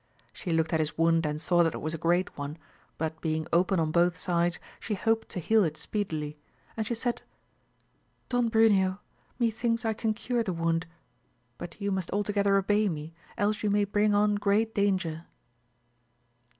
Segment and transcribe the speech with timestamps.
[0.33, 2.57] She looked at his wound and saw that it was a great one,
[2.97, 6.39] but being open on both sides she hoped to heal it speedily;
[6.75, 7.21] and she said
[8.27, 8.97] Don Bruneo,
[9.37, 10.87] methinks I can cure the wound,
[11.59, 15.25] but you must altogether obey me, else you may bring on great danger.